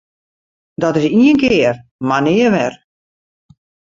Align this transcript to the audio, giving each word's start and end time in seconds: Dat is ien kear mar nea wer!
Dat 0.81 0.95
is 0.99 1.07
ien 1.21 1.37
kear 1.41 1.75
mar 2.07 2.23
nea 2.25 2.49
wer! 2.53 2.73